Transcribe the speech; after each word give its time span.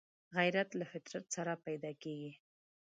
غیرت 0.37 0.69
له 0.79 0.85
فطرت 0.91 1.25
سره 1.35 1.53
پیدا 1.65 1.91
کېږي 2.03 2.31